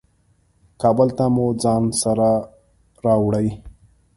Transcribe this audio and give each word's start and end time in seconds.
کابل 0.81 1.09
ته 1.17 1.25
مو 1.35 1.45
ځان 1.63 1.83
سره 2.01 2.29
راوړې. 3.05 3.47